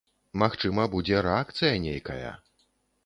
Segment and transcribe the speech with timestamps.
[0.43, 2.31] Магчыма, будзе рэакцыя нейкая.